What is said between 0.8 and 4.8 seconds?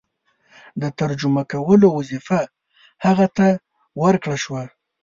د ترجمه کولو وظیفه هغه ته ورکړه شوه.